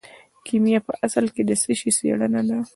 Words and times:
کیمیا 0.45 0.79
په 0.87 0.93
اصل 1.05 1.25
کې 1.33 1.41
د 1.45 1.51
څه 1.61 1.71
شي 1.79 1.89
څیړنه 1.97 2.41
ده. 2.47 2.57